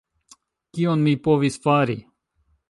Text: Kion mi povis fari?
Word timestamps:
Kion 0.77 1.03
mi 1.09 1.13
povis 1.27 1.61
fari? 1.67 1.99